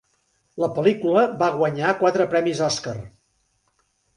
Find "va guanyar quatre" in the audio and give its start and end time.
1.43-2.27